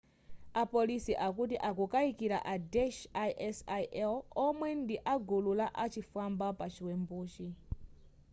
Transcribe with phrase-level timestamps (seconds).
[0.61, 2.99] a polisi akuti akukaikila a daesh
[3.49, 4.13] isil
[4.45, 7.47] omwe ndi agulu la uchifwamba pa chiwembuchi